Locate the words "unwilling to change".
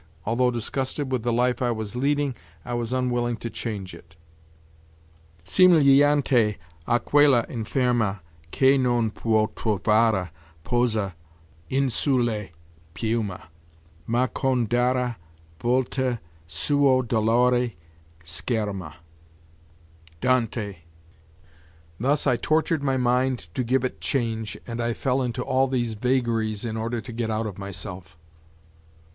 2.91-3.93